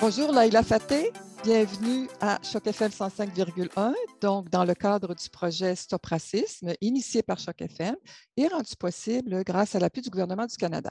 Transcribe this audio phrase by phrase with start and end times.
[0.00, 1.12] Bonjour Laïla Faté,
[1.42, 7.40] bienvenue à Choc FM 105,1, donc dans le cadre du projet Stop Racisme, initié par
[7.40, 7.96] Choc FM
[8.36, 10.90] et rendu possible grâce à l'appui du gouvernement du Canada.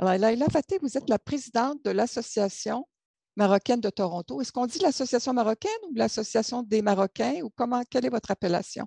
[0.00, 2.88] Alors Laïla Faté, vous êtes la présidente de l'Association
[3.36, 4.40] marocaine de Toronto.
[4.40, 8.84] Est-ce qu'on dit l'Association marocaine ou l'Association des Marocains ou comment, quelle est votre appellation?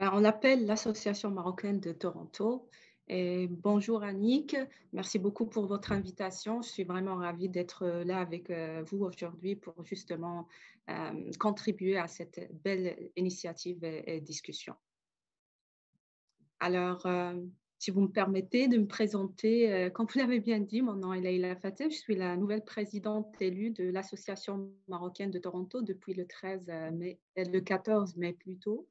[0.00, 2.70] Ben, on appelle l'Association marocaine de Toronto.
[3.08, 4.56] Bonjour Annick,
[4.92, 6.60] merci beaucoup pour votre invitation.
[6.62, 10.48] Je suis vraiment ravie d'être là avec euh, vous aujourd'hui pour justement
[10.90, 14.74] euh, contribuer à cette belle initiative et, discussion.
[16.58, 17.34] Alors, euh,
[17.78, 21.20] si vous me permettez de me présenter, comme vous l'avez bien dit, mon nom est
[21.20, 26.26] Leïla Fateh, je suis la nouvelle présidente élue de l'Association marocaine de Toronto depuis le
[26.26, 28.88] 13 mai, le 14 mai plutôt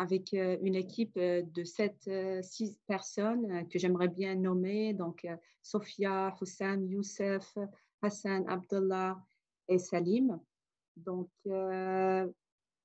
[0.00, 2.08] avec euh, une équipe euh, de 7,
[2.42, 4.94] 6 euh, personnes que j'aimerais bien nommer.
[4.94, 5.26] Donc,
[5.62, 7.58] Sophia, Houssam, Youssef,
[8.00, 9.22] Hassan, Abdullah
[9.68, 10.40] et Salim.
[10.96, 11.28] Donc,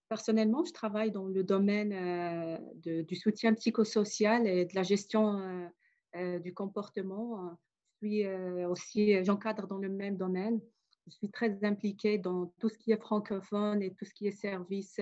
[0.09, 5.69] personnellement, je travaille dans le domaine du soutien psychosocial et de la gestion
[6.13, 7.57] du comportement.
[7.97, 8.27] Suis
[8.65, 10.61] aussi, j'encadre dans le même domaine.
[11.07, 14.31] Je suis très impliquée dans tout ce qui est francophone et tout ce qui est
[14.31, 14.99] service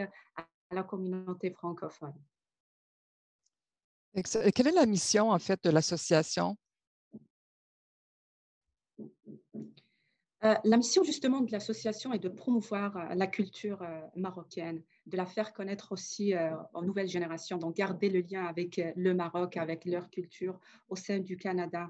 [0.73, 2.13] la communauté francophone.
[4.13, 6.55] Quelle est la mission en fait de l'association?
[10.43, 15.15] Euh, la mission justement de l'association est de promouvoir euh, la culture euh, marocaine, de
[15.15, 16.33] la faire connaître aussi
[16.73, 21.19] aux nouvelles générations, donc garder le lien avec le Maroc, avec leur culture au sein
[21.19, 21.89] du Canada,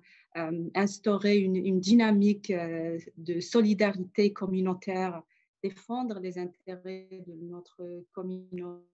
[0.73, 5.21] instaurer une, une dynamique de solidarité communautaire
[5.63, 8.85] défendre les intérêts de notre communauté,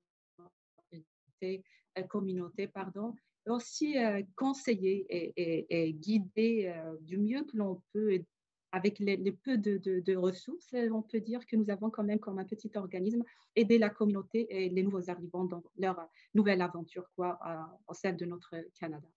[1.98, 3.16] euh, communauté pardon,
[3.48, 8.24] et aussi euh, conseiller et, guider euh, du mieux que l'on peut
[8.72, 12.46] avec les, peu de, ressources, on peut dire que nous avons quand même comme un
[12.46, 13.24] petit organisme
[13.56, 18.54] aidé la communauté et les nouveaux arrivants dans leur nouvelle aventure au sein de notre
[18.80, 19.08] Canada.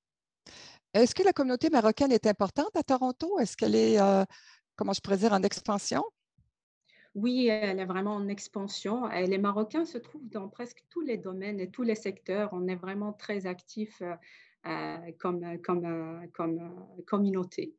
[0.94, 3.38] Est-ce que la communauté marocaine est importante à Toronto?
[3.40, 3.98] Est-ce qu'elle est,
[4.74, 6.02] comment je pourrais dire, en expansion?
[7.14, 9.10] Oui, elle est vraiment en expansion.
[9.10, 12.48] Et les Marocains se trouvent dans presque tous les domaines et tous les secteurs.
[12.52, 14.14] On est vraiment très actifs euh,
[14.66, 17.74] euh, comme, comme, euh, comme communauté.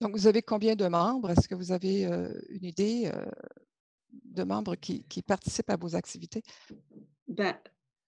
[0.00, 1.30] Donc, vous avez combien de membres?
[1.30, 3.12] Est-ce que vous avez une idée
[4.24, 6.42] de membres qui, qui, participent à vos activités?
[7.28, 7.54] Ben,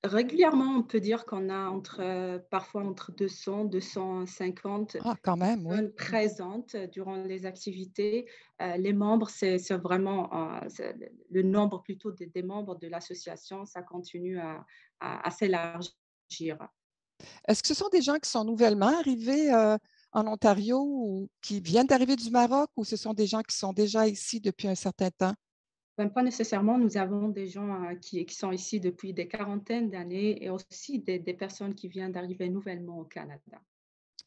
[0.05, 5.63] Régulièrement, on peut dire qu'on a entre, euh, parfois entre 200, 250 ah, quand même,
[5.63, 8.29] personnes présentes durant les activités.
[8.61, 10.93] Euh, les membres, c'est vraiment euh,
[11.31, 14.67] le nombre plutôt des, membres de l'association, ça continue à,
[14.99, 15.95] à, s'élargir.
[17.47, 19.53] Est-ce que ce sont des gens qui sont nouvellement arrivés
[20.13, 23.73] en Ontario ou qui viennent d'arriver du Maroc ou ce sont des gens qui sont
[23.73, 25.35] déjà ici depuis un certain temps?
[25.97, 26.79] Pas nécessairement.
[26.79, 30.99] Nous avons des gens euh, qui, qui, sont ici depuis des quarantaines d'années et aussi
[30.99, 33.61] des, des, personnes qui viennent d'arriver nouvellement au Canada.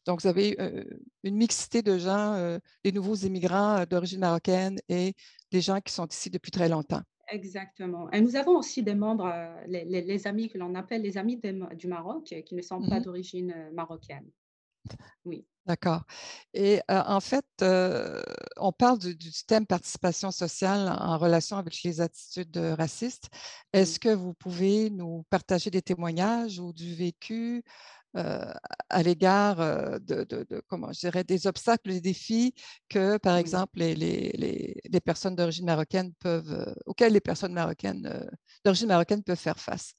[0.05, 0.83] Donc, vous avez euh,
[1.23, 5.13] une mixité de gens, euh, des nouveaux immigrants d'origine marocaine et
[5.51, 7.01] des gens qui sont ici depuis très longtemps.
[7.29, 8.11] Exactement.
[8.11, 9.33] Et nous avons aussi des membres,
[9.65, 11.41] les, les, amis que l'on appelle les amis
[11.73, 14.29] du Maroc, qui ne sont pas mmh d'origine marocaine.
[15.25, 15.43] Oui.
[15.65, 16.03] D'accord.
[16.53, 17.45] Et en fait,
[18.57, 19.17] on parle du,
[19.47, 23.29] thème participation sociale en relation avec les attitudes racistes.
[23.73, 27.63] Est-ce que vous pouvez nous partager des témoignages ou du vécu
[28.13, 29.57] à l'égard
[30.01, 32.53] de, comment je dirais, des obstacles, des défis
[32.87, 38.29] que, par exemple, les, les, les, personnes d'origine marocaine peuvent, auxquels les personnes marocaines
[38.63, 39.95] d'origine marocaine peuvent faire face?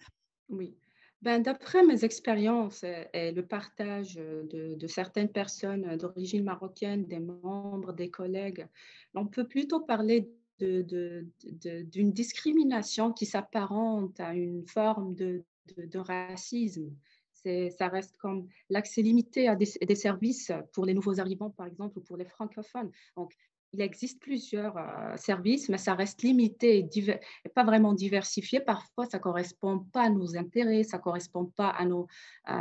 [0.49, 0.79] Oui.
[1.23, 8.11] Ben, D'après mes expériences et, le partage de, certaines personnes d'origine marocaine, des membres, des
[8.11, 8.67] collègues,
[9.15, 15.45] on peut plutôt parler d'une discrimination qui s'apparente à une forme de,
[15.95, 16.95] racisme.
[17.33, 22.03] Ça reste comme l'accès limité à des, services pour les nouveaux arrivants, par exemple, ou
[22.03, 22.91] pour les francophones.
[23.77, 28.61] Il existe plusieurs euh, services, mais ça reste limité et, pas vraiment diversifié.
[28.61, 32.07] Parfois, ça ne correspond pas à nos intérêts, ça ne correspond pas à nos
[32.49, 32.53] euh,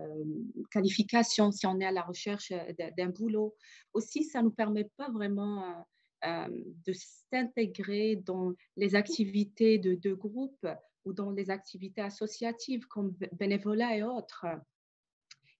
[0.00, 0.24] euh,
[0.70, 2.52] qualifications si on est à la recherche
[2.96, 3.54] d'un boulot.
[3.94, 5.86] Aussi, ça ne nous permet pas vraiment
[6.22, 10.66] de s'intégrer dans les activités de, de groupe
[11.04, 14.46] ou dans les activités associatives comme bénévolat et autres.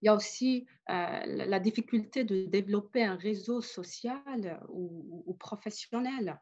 [0.04, 6.38] Il y a aussi euh, la difficulté de développer un réseau social ou, professionnel.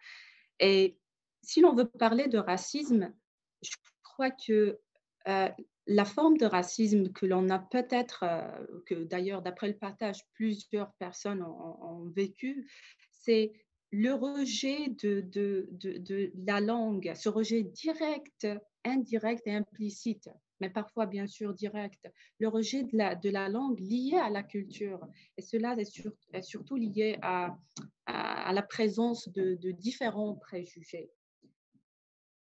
[0.58, 0.98] Et
[1.42, 3.14] si l'on veut parler de racisme,
[3.62, 4.80] je crois que
[5.28, 5.48] euh,
[5.86, 10.92] la forme de racisme que l'on a peut-être, euh, que d'ailleurs d'après le partage, plusieurs
[10.94, 12.68] personnes ont, vécu,
[13.12, 13.52] c'est
[13.92, 18.48] le rejet de, de, la langue, ce rejet direct,
[18.84, 20.30] indirect et implicite,
[20.62, 24.44] mais parfois bien sûr direct, le rejet de la, de la langue lié à la
[24.44, 25.00] culture.
[25.36, 27.58] Et cela est, surtout lié à,
[28.06, 31.10] à, la présence de, différents préjugés.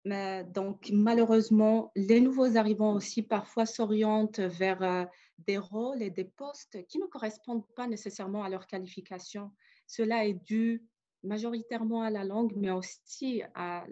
[0.04, 5.06] Mais donc, malheureusement, les nouveaux arrivants aussi parfois s'orientent vers euh,
[5.38, 9.52] des rôles et des postes qui ne correspondent pas nécessairement à leur qualification.
[9.86, 10.84] Cela est dû
[11.24, 13.86] majoritairement à la langue, mais aussi à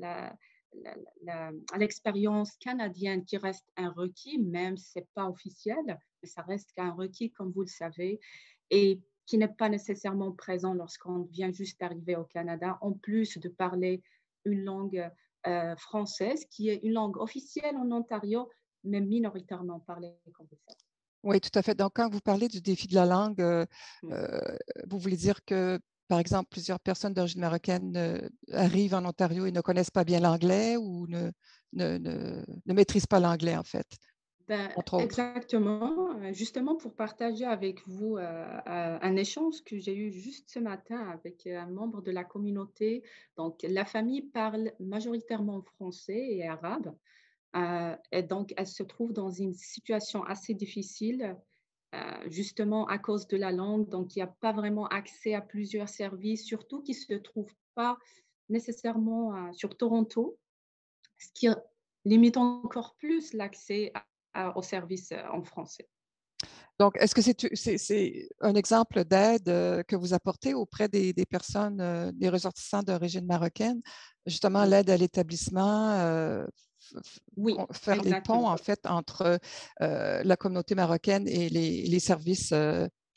[1.77, 6.71] l'expérience canadienne qui reste un requis, même si ce n'est pas officiel, mais ça reste
[6.77, 8.19] un requis, comme vous le savez,
[8.69, 13.49] et qui n'est pas nécessairement présent lorsqu'on vient juste d'arriver au Canada, en plus de
[13.49, 14.03] parler
[14.45, 15.09] une langue
[15.47, 18.49] euh, française, qui est une langue officielle en Ontario,
[18.83, 20.79] mais minoritairement parlée, comme vous le savez.
[21.23, 21.73] Oui, tout à fait.
[21.73, 23.65] Donc, quand vous parlez du défi de la langue, euh,
[24.11, 24.57] euh,
[24.87, 29.51] vous voulez dire que par exemple, plusieurs personnes d'origine marocaine euh, arrivent en Ontario et
[29.51, 31.31] ne connaissent pas bien l'anglais ou ne,
[31.73, 33.87] ne, ne, maîtrisent pas l'anglais, en fait.
[34.47, 34.69] Ben,
[34.99, 36.15] exactement.
[36.17, 41.09] Euh, justement, pour partager avec vous euh, un échange que j'ai eu juste ce matin
[41.09, 43.01] avec un membre de la communauté.
[43.37, 46.95] Donc, la famille parle majoritairement français et arabe.
[48.11, 51.35] et donc, elle se trouve dans une situation assez difficile
[52.27, 53.89] justement à cause de la langue.
[53.89, 57.55] Donc, il n'y a pas vraiment accès à plusieurs services, surtout qui ne se trouvent
[57.73, 57.97] pas
[58.49, 60.37] nécessairement euh, sur Toronto,
[61.17, 61.47] ce qui
[62.03, 63.91] limite encore plus l'accès
[64.55, 65.87] aux services euh, en français.
[66.77, 69.45] Donc, est-ce que c'est un exemple d'aide
[69.87, 73.81] que vous apportez auprès des, personnes, des ressortissants d'origine marocaine,
[74.25, 76.45] justement l'aide à l'établissement,
[77.37, 79.39] oui, faire des ponts en fait entre
[79.79, 82.53] la communauté marocaine et les, services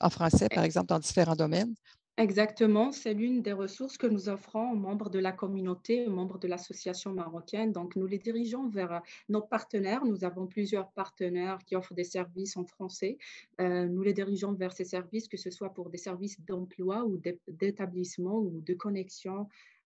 [0.01, 1.75] en français, par exemple, dans différents domaines.
[2.19, 6.41] Exactement, c'est l'une des ressources que nous offrons aux membres de la communauté, aux membres
[6.41, 7.71] de l'association marocaine.
[7.71, 10.05] Donc, nous les dirigeons vers nos partenaires.
[10.05, 13.19] Nous avons plusieurs partenaires qui offrent des services en français.
[13.61, 18.39] nous les dirigeons vers ces services, que ce soit pour des services d'emploi ou d'établissement
[18.41, 19.47] ou de connexion.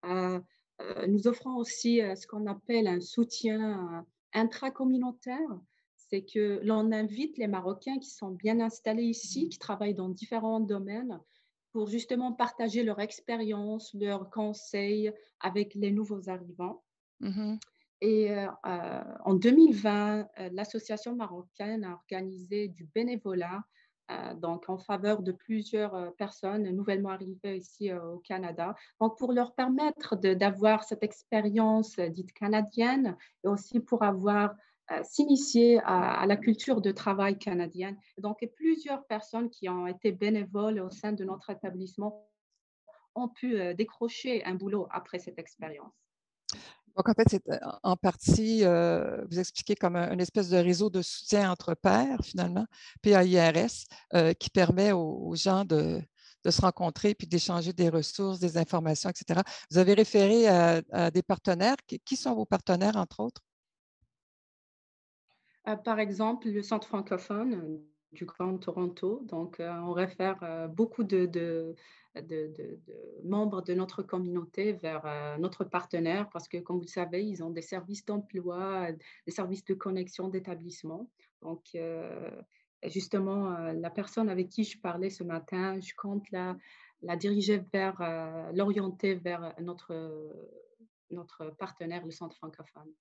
[0.06, 0.40] Euh,
[1.08, 4.02] nous offrons aussi euh, ce qu'on appelle un soutien euh,
[4.34, 5.60] intracommunautaire.
[5.96, 10.62] C'est que l'on invite les Marocains qui sont bien installés ici, qui travaillent dans différents
[10.62, 11.20] domaines,
[11.72, 16.84] pour justement partager leur expérience, leurs conseils avec les nouveaux arrivants.
[17.20, 17.56] Mmh
[18.00, 18.30] Et
[18.64, 23.62] en 2020, l'association marocaine a organisé du bénévolat euh,
[24.36, 28.76] donc en faveur de plusieurs euh, personnes nouvellement arrivées ici euh, au Canada.
[29.02, 34.56] Donc pour leur permettre d'avoir cette expérience dite canadienne et aussi pour avoir
[35.04, 37.98] s'initier à, la culture de travail canadienne.
[38.18, 42.26] Donc, plusieurs personnes qui ont été bénévoles au sein de notre établissement
[43.14, 46.07] ont pu décrocher un boulot après cette expérience.
[46.98, 50.90] Donc, en fait, c'est euh, en partie, euh, vous expliquez comme un, espèce de réseau
[50.90, 52.66] de soutien entre pairs, finalement,
[53.04, 53.86] PAIRS,
[54.16, 56.02] euh, qui permet aux, gens de,
[56.50, 59.42] se rencontrer puis d'échanger des ressources, des informations, etc.
[59.70, 61.76] Vous avez référé à, des partenaires.
[61.86, 63.42] Qui, sont vos partenaires, entre autres?
[65.84, 67.82] par exemple, le Centre francophone
[68.12, 69.22] du Grand Toronto.
[69.26, 71.28] Donc, on réfère beaucoup de,
[73.24, 77.44] membres de notre communauté vers euh, notre partenaire parce que, comme vous le savez, ils
[77.44, 78.92] ont des services d'emploi,
[79.26, 81.10] des services de connexion d'établissement.
[81.42, 82.30] Donc, euh,
[82.86, 86.56] justement, euh, la personne avec qui je parlais ce matin, je compte la,
[87.02, 88.02] la diriger vers,
[88.54, 89.94] l'orienter vers notre,
[91.12, 92.92] notre partenaire, le Centre francophone.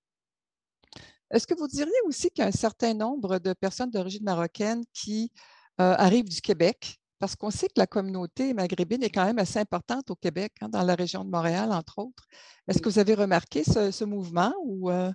[1.31, 4.83] Est-ce que vous diriez aussi qu'il y a un certain nombre de personnes d'origine marocaine
[4.93, 5.31] qui
[5.77, 10.11] arrivent du Québec parce qu'on sait que la communauté maghrébine est quand même assez importante
[10.11, 12.27] au Québec, hein, dans la région de Montréal, entre autres.
[12.67, 15.11] Est-ce que vous avez remarqué ce, mouvement ou euh?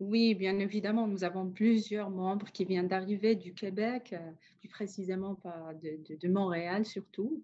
[0.00, 5.36] Oui, bien évidemment, nous avons plusieurs membres qui viennent d'arriver du Québec, euh, plus précisément
[5.82, 7.42] de, Montréal surtout.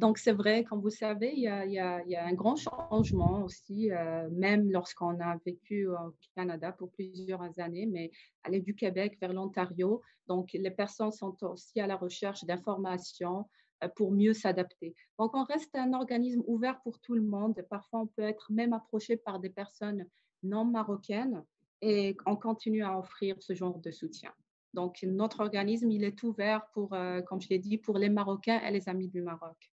[0.00, 4.72] Donc c'est vrai, comme vous savez, il y a, un grand changement aussi, euh, même
[4.72, 8.10] lorsqu'on a vécu au Canada pour plusieurs années, mais
[8.42, 10.02] aller du Québec vers l'Ontario.
[10.26, 13.48] Donc les personnes sont aussi à la recherche d'informations
[13.84, 14.96] euh, pour mieux s'adapter.
[15.16, 17.54] Donc on reste un organisme ouvert pour tout le monde.
[17.70, 20.04] Parfois on peut être même approché par des personnes
[20.42, 21.44] non marocaines
[21.84, 24.32] et on continue à offrir ce genre de soutien.
[24.72, 28.60] Donc, notre organisme, il est ouvert pour, euh, comme je l'ai dit, pour les Marocains
[28.60, 29.70] et les amis du Maroc.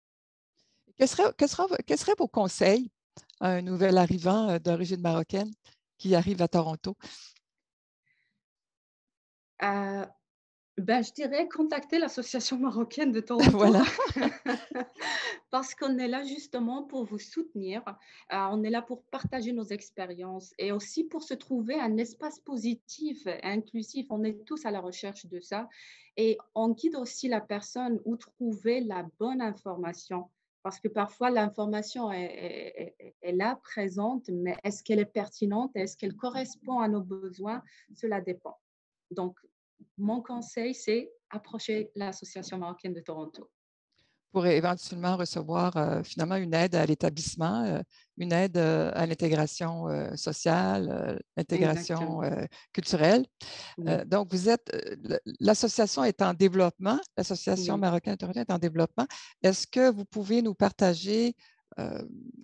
[0.98, 1.34] Quels seraient,
[1.98, 2.92] seraient vos conseils
[3.40, 5.52] à un nouvel arrivant euh, d'origine marocaine
[5.98, 6.96] qui arrive à Toronto?
[9.64, 10.06] Euh,
[10.82, 13.52] Ben, je dirais contacter l'association marocaine de Toronto.
[13.58, 13.84] Voilà.
[15.52, 17.84] Parce qu'on est là justement pour vous soutenir.
[18.34, 22.40] Euh, on est là pour partager nos expériences et aussi pour se trouver un espace
[22.40, 24.08] positif, inclusif.
[24.10, 25.70] On est tous à la recherche de ça.
[26.18, 30.30] Et on guide aussi la personne où trouver la bonne information.
[30.64, 35.72] Parce que parfois, l'information est, est, là, présente, mais est-ce qu'elle est pertinente?
[35.76, 37.62] Est-ce qu'elle correspond à nos besoins?
[37.96, 38.58] Cela dépend.
[39.10, 39.38] Donc,
[39.98, 43.50] mon conseil, c'est approcher l'Association marocaine de Toronto.
[44.32, 47.82] Pour éventuellement recevoir euh, finalement une aide à l'établissement, euh,
[48.16, 52.22] une aide euh, à l'intégration sociale, l'intégration
[52.72, 53.26] culturelle.
[54.06, 54.72] donc, vous êtes,
[55.40, 59.06] l'association est en développement, l'Association marocaine de Toronto est en développement.
[59.44, 61.36] Est-ce que vous pouvez nous partager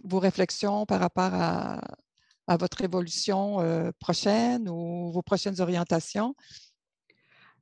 [0.04, 1.80] vos réflexions par rapport à,
[2.48, 6.36] à votre évolution prochaine ou vos prochaines orientations?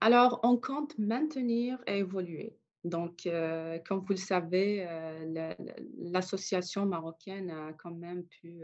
[0.01, 2.57] Alors, on compte maintenir et évoluer.
[2.83, 5.53] Donc, euh, comme vous le savez, euh,
[5.97, 8.63] l'association marocaine a quand même pu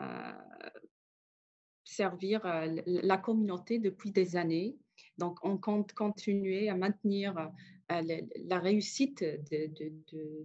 [0.00, 0.32] euh,
[1.84, 2.40] servir
[2.86, 4.76] la communauté depuis des années.
[5.18, 7.50] Donc, on compte continuer à maintenir
[7.88, 9.24] la réussite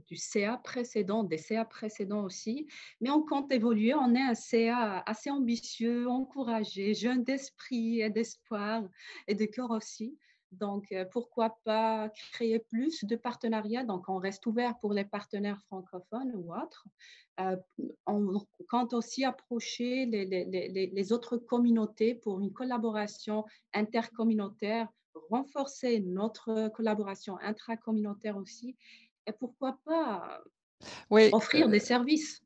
[0.08, 2.68] du CA précédent, des CA précédents aussi,
[3.02, 3.94] mais on compte évoluer.
[3.94, 8.84] On est un CA assez ambitieux, encouragé, jeune d'esprit et d'espoir
[9.28, 10.18] et de cœur aussi.
[10.60, 13.84] Donc, euh, pourquoi pas créer plus de partenariats?
[13.84, 16.86] Donc, on reste ouvert pour les partenaires francophones ou autres.
[17.40, 17.58] Euh,
[18.06, 24.88] on compte aussi approcher les, autres communautés pour une collaboration intercommunautaire,
[25.30, 28.76] renforcer notre collaboration intracommunautaire aussi.
[29.28, 30.42] Et pourquoi pas
[31.10, 32.42] offrir des euh, services?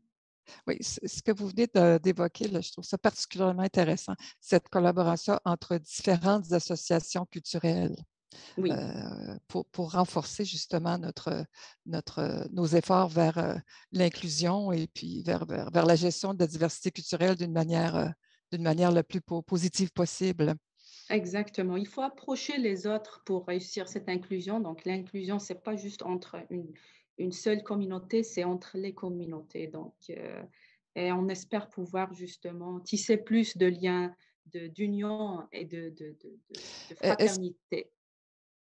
[0.65, 1.67] Oui, ce que vous venez
[1.99, 7.95] d'évoquer, je trouve ça particulièrement intéressant, cette collaboration entre différentes associations culturelles.
[8.59, 11.45] Euh, pour, renforcer justement notre,
[11.85, 13.55] notre, nos efforts vers euh,
[13.91, 18.09] l'inclusion et puis vers, vers, la gestion de la diversité culturelle d'une manière, euh,
[18.51, 20.55] d'une manière la plus positive possible.
[21.09, 21.77] Exactement.
[21.77, 24.59] Il faut approcher les autres pour réussir cette inclusion.
[24.59, 26.73] Donc, l'inclusion, ce n'est pas juste entre une,
[27.17, 29.67] une seule communauté, c'est entre les communautés.
[29.67, 30.43] Donc, euh,
[30.95, 36.39] et on espère pouvoir justement tisser plus de liens d'union et de, de, de,
[36.89, 37.91] de fraternité.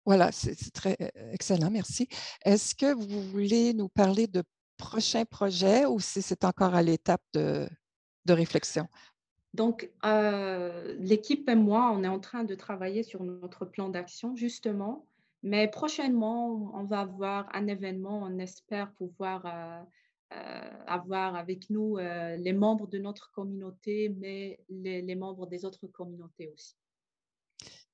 [0.07, 2.09] Voilà, c'est très euh, excellent, merci.
[2.45, 4.43] Est-ce que vous voulez nous parler de
[4.76, 7.69] prochains projets ou si c'est encore à l'étape de,
[8.28, 8.87] réflexion?
[9.56, 14.36] Donc, euh, l'équipe et moi, on est en train de travailler sur notre plan d'action,
[14.36, 15.06] justement.
[15.42, 19.82] Mais prochainement, on va avoir un événement, on espère pouvoir euh,
[20.34, 26.48] euh, avoir avec nous les membres de notre communauté, mais les, membres des autres communautés
[26.52, 26.75] aussi.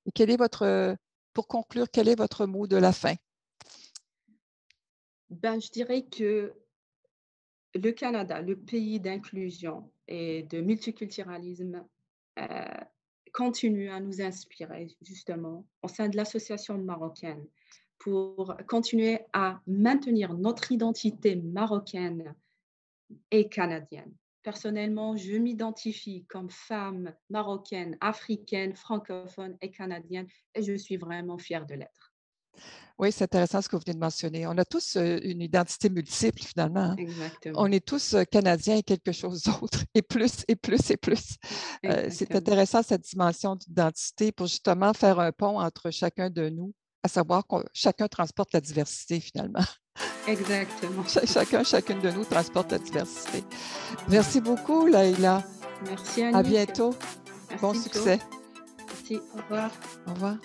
[0.04, 0.96] Et quel est votre,
[1.32, 3.14] pour conclure, quel est votre mot de la fin?
[5.30, 6.52] Ben, je dirais que
[7.74, 11.84] le Canada, le pays d'inclusion et de multiculturalisme,
[13.32, 17.44] continue à nous inspirer justement au sein de l'association marocaine
[17.98, 22.34] pour continuer à maintenir notre identité marocaine
[23.30, 24.12] et canadienne.
[24.42, 31.64] Personnellement, je m'identifie comme femme marocaine, africaine, francophone et canadienne et je suis vraiment fière
[31.64, 32.11] de l'être.
[32.98, 34.46] Oui, c'est intéressant ce que vous venez de mentionner.
[34.46, 36.80] On a tous une identité multiple finalement.
[36.92, 36.96] Hein.
[36.98, 37.60] Exactement.
[37.60, 41.36] On est tous Canadiens et quelque chose d'autre, et plus, et plus, et plus.
[41.84, 46.74] Euh, c'est intéressant cette dimension d'identité pour justement faire un pont entre chacun de nous,
[47.02, 49.64] à savoir que chacun transporte la diversité finalement.
[50.28, 51.04] Exactement.
[51.06, 53.42] chacun, chacune de nous transporte la diversité.
[54.08, 55.42] Merci beaucoup, Laïla.
[55.86, 56.94] Merci, À bientôt.
[57.60, 58.20] bon succès.
[58.86, 59.20] Merci.
[59.34, 59.70] Au revoir.
[60.06, 60.36] Au revoir.